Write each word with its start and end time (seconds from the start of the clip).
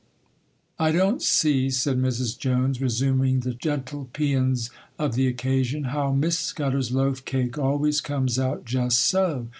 'I 0.79 0.93
don't 0.93 1.21
see,' 1.21 1.69
said 1.69 1.97
Mrs. 1.99 2.35
Jones, 2.35 2.81
resuming 2.81 3.41
the 3.41 3.53
gentle 3.53 4.09
pæans 4.15 4.71
of 4.97 5.13
the 5.13 5.27
occasion, 5.27 5.83
'how 5.83 6.11
Miss 6.11 6.39
Scudder's 6.39 6.91
loaf 6.91 7.23
cake 7.23 7.59
always 7.59 8.01
comes 8.01 8.39
out 8.39 8.65
just 8.65 8.97
so. 8.99 9.47